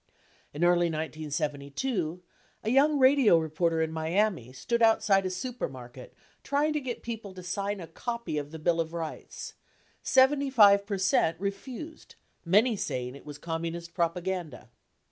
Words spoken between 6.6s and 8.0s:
to get people to sign a